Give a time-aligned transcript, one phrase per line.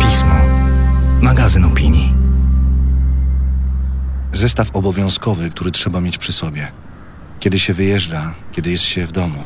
[0.00, 0.34] Pismo.
[1.22, 2.14] Magazyn opinii.
[4.32, 6.72] Zestaw obowiązkowy, który trzeba mieć przy sobie.
[7.40, 9.44] Kiedy się wyjeżdża, kiedy jest się w domu.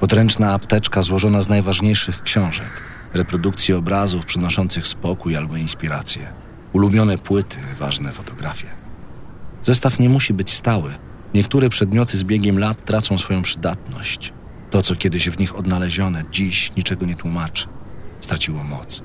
[0.00, 2.82] Podręczna apteczka złożona z najważniejszych książek,
[3.14, 6.32] reprodukcji obrazów przynoszących spokój albo inspirację,
[6.72, 8.66] ulubione płyty, ważne fotografie.
[9.62, 10.90] Zestaw nie musi być stały.
[11.34, 14.32] Niektóre przedmioty z biegiem lat tracą swoją przydatność.
[14.72, 17.66] To, co kiedyś w nich odnalezione, dziś niczego nie tłumaczy.
[18.20, 19.02] Straciło moc.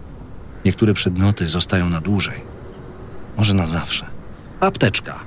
[0.66, 2.42] Niektóre przedmioty zostają na dłużej.
[3.38, 4.06] Może na zawsze.
[4.60, 5.20] Apteczka.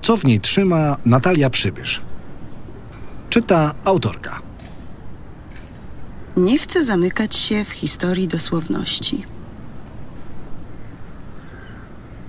[0.00, 2.02] Co w niej trzyma Natalia Przybysz?
[3.30, 4.40] Czyta autorka.
[6.36, 9.24] Nie chcę zamykać się w historii dosłowności.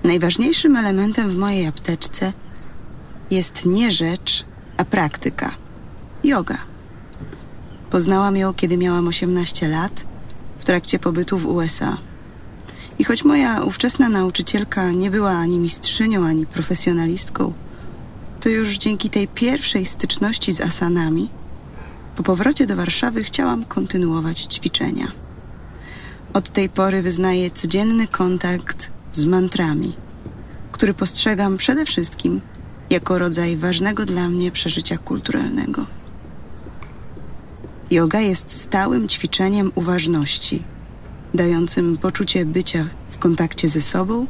[0.03, 2.33] Najważniejszym elementem w mojej apteczce
[3.31, 4.45] jest nie rzecz,
[4.77, 5.51] a praktyka
[6.23, 6.72] yoga.
[7.93, 10.05] Poznałam ją, kiedy miałam 18 lat,
[10.57, 11.97] w trakcie pobytu w USA.
[12.99, 17.53] I choć moja ówczesna nauczycielka nie była ani mistrzynią, ani profesjonalistką,
[18.39, 21.29] to już dzięki tej pierwszej styczności z asanami,
[22.15, 25.07] po powrocie do Warszawy chciałam kontynuować ćwiczenia.
[26.33, 29.93] Od tej pory wyznaję codzienny kontakt z mantrami,
[30.71, 32.41] który postrzegam przede wszystkim
[32.89, 36.02] jako rodzaj ważnego dla mnie przeżycia kulturalnego.
[37.93, 40.63] Yoga jest stałym ćwiczeniem uważności,
[41.33, 44.27] dającym poczucie bycia w kontakcie ze sobą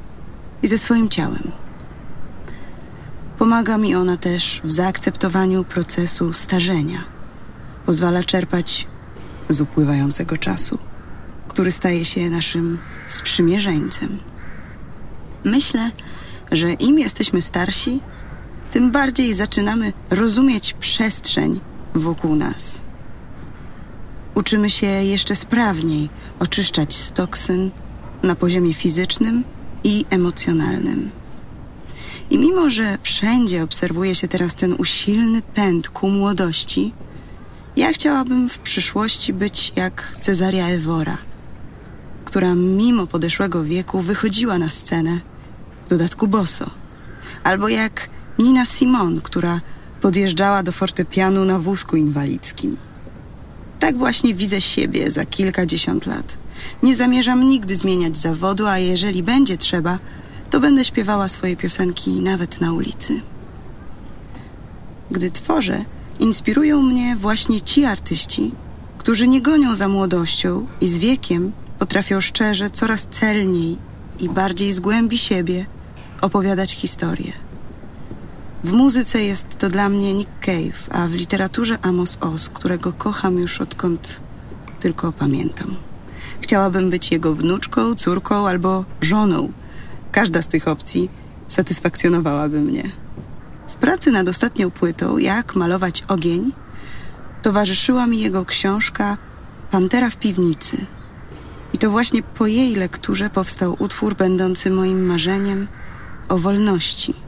[0.63, 1.51] i ze swoim ciałem.
[3.37, 7.03] Pomaga mi ona też w zaakceptowaniu procesu starzenia.
[7.85, 8.87] Pozwala czerpać
[9.49, 10.79] z upływającego czasu,
[11.47, 14.19] który staje się naszym sprzymierzeńcem.
[15.43, 15.91] Myślę,
[16.51, 17.99] że im jesteśmy starsi,
[18.71, 21.59] tym bardziej zaczynamy rozumieć przestrzeń
[21.93, 22.81] wokół nas.
[24.35, 27.71] Uczymy się jeszcze sprawniej oczyszczać z toksyn
[28.23, 29.43] na poziomie fizycznym
[29.83, 31.09] i emocjonalnym.
[32.29, 36.93] I mimo, że wszędzie obserwuje się teraz ten usilny pęd ku młodości,
[37.75, 41.17] ja chciałabym w przyszłości być jak Cezaria Ewora,
[42.25, 45.19] która mimo podeszłego wieku wychodziła na scenę,
[45.85, 46.69] w dodatku boso,
[47.43, 48.09] albo jak
[48.39, 49.61] Nina Simon, która
[50.01, 52.77] podjeżdżała do fortepianu na wózku inwalidzkim.
[53.83, 56.37] Tak właśnie widzę siebie za kilkadziesiąt lat.
[56.83, 59.99] Nie zamierzam nigdy zmieniać zawodu, a jeżeli będzie trzeba,
[60.49, 63.21] to będę śpiewała swoje piosenki nawet na ulicy.
[65.11, 65.85] Gdy tworzę,
[66.19, 68.51] inspirują mnie właśnie ci artyści,
[68.97, 73.77] którzy nie gonią za młodością i z wiekiem potrafią szczerze, coraz celniej
[74.19, 75.65] i bardziej z głębi siebie
[76.21, 77.33] opowiadać historię.
[78.63, 83.37] W muzyce jest to dla mnie Nick Cave, a w literaturze Amos Oz, którego kocham
[83.37, 84.21] już odkąd
[84.79, 85.75] tylko pamiętam.
[86.41, 89.51] Chciałabym być jego wnuczką, córką albo żoną.
[90.11, 91.09] Każda z tych opcji
[91.47, 92.83] satysfakcjonowałaby mnie.
[93.67, 96.51] W pracy nad ostatnią płytą Jak malować ogień
[97.41, 99.17] towarzyszyła mi jego książka
[99.71, 100.85] Pantera w piwnicy.
[101.73, 105.67] I to właśnie po jej lekturze powstał utwór będący moim marzeniem
[106.29, 107.13] o wolności–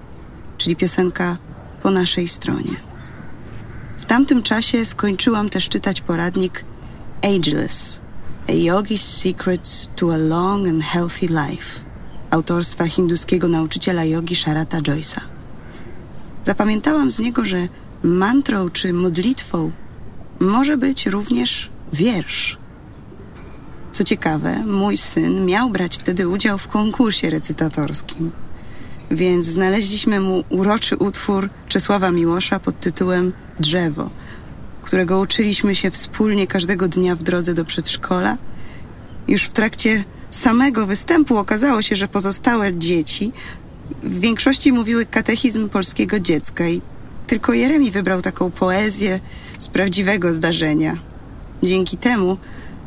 [0.57, 1.37] czyli piosenka
[1.83, 2.75] po naszej stronie.
[3.97, 6.65] W tamtym czasie skończyłam też czytać poradnik
[7.21, 7.99] Ageless–
[8.47, 11.79] A Yogi's Secrets to a Long and Healthy Life
[12.29, 15.21] autorstwa hinduskiego nauczyciela jogi Sharata Joyce'a.
[16.43, 17.67] Zapamiętałam z niego, że
[18.03, 19.71] mantrą czy modlitwą
[20.39, 22.57] może być również wiersz.
[23.91, 28.31] Co ciekawe, mój syn miał brać wtedy udział w konkursie recytatorskim–
[29.11, 34.09] więc znaleźliśmy mu uroczy utwór Czesława Miłosza pod tytułem Drzewo,
[34.81, 38.37] którego uczyliśmy się wspólnie każdego dnia w drodze do przedszkola.
[39.27, 43.31] Już w trakcie samego występu okazało się, że pozostałe dzieci
[44.03, 46.81] w większości mówiły katechizm polskiego dziecka i
[47.27, 49.19] tylko Jeremi wybrał taką poezję
[49.59, 50.97] z prawdziwego zdarzenia.
[51.63, 52.37] Dzięki temu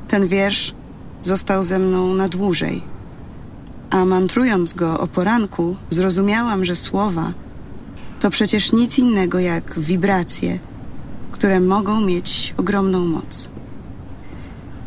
[0.08, 0.74] ten wiersz
[1.20, 2.97] został ze mną na dłużej
[3.98, 7.32] a mantrując go o poranku, zrozumiałam, że słowa
[8.20, 10.58] to przecież nic innego jak wibracje,
[11.32, 13.50] które mogą mieć ogromną moc.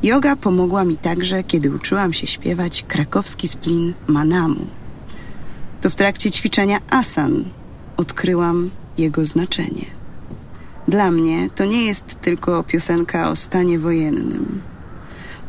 [0.04, 4.68] Yoga pomogła mi także, kiedy uczyłam się śpiewać krakowski splin Manamu.
[5.82, 7.44] To w trakcie ćwiczenia asan
[7.98, 9.86] odkryłam jego znaczenie.
[10.88, 14.62] Dla mnie to nie jest tylko piosenka o stanie wojennym.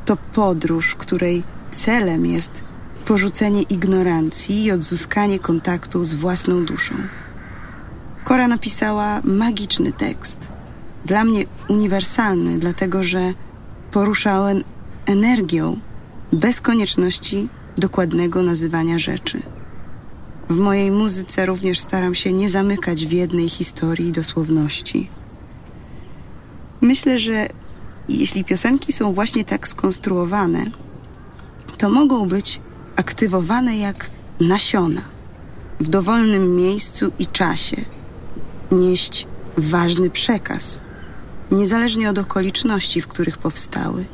[0.05, 2.71] To podróż, której celem jest
[3.12, 6.94] porzucenie ignorancji i odzyskanie kontaktu z własną duszą.
[8.25, 10.38] Kora napisała magiczny tekst,
[11.05, 13.35] dla mnie uniwersalny, dlatego że
[13.91, 14.64] poruszałem
[15.06, 15.81] energią,
[16.32, 19.43] bez konieczności dokładnego nazywania rzeczy.
[20.49, 25.11] W mojej muzyce również staram się nie zamykać w jednej historii dosłowności.
[26.81, 27.49] Myślę, że
[28.09, 30.64] jeśli piosenki są właśnie tak skonstruowane,
[31.79, 32.61] to mogą być
[32.96, 34.10] aktywowane jak
[34.40, 35.02] nasiona
[35.80, 37.76] w dowolnym miejscu i czasie,
[38.72, 40.80] nieść ważny przekaz,
[41.50, 44.04] niezależnie od okoliczności, w których powstały,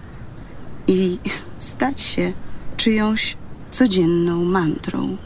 [0.87, 1.19] i
[1.59, 2.33] stać się
[2.77, 3.37] czyjąś
[3.71, 5.17] codzienną mantrą.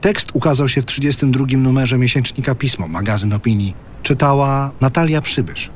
[0.00, 3.74] Tekst ukazał się w 32 numerze miesięcznika Pismo, magazyn opinii.
[4.02, 5.70] Czytała Natalia Przybysz.